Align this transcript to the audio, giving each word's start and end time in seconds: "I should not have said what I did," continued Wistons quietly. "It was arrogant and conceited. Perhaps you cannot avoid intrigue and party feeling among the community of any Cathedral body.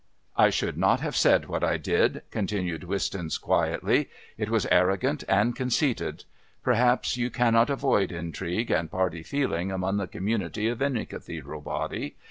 "I 0.35 0.49
should 0.49 0.79
not 0.79 1.01
have 1.01 1.15
said 1.15 1.45
what 1.47 1.63
I 1.63 1.77
did," 1.77 2.23
continued 2.31 2.85
Wistons 2.85 3.37
quietly. 3.39 4.09
"It 4.35 4.49
was 4.49 4.65
arrogant 4.71 5.23
and 5.29 5.55
conceited. 5.55 6.23
Perhaps 6.63 7.17
you 7.17 7.29
cannot 7.29 7.69
avoid 7.69 8.11
intrigue 8.11 8.71
and 8.71 8.89
party 8.89 9.21
feeling 9.21 9.71
among 9.71 9.97
the 9.97 10.07
community 10.07 10.67
of 10.69 10.81
any 10.81 11.05
Cathedral 11.05 11.61
body. 11.61 12.15